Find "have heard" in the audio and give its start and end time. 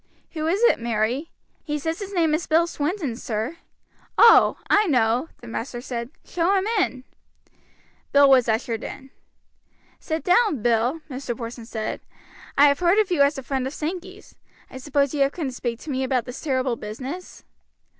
12.67-12.97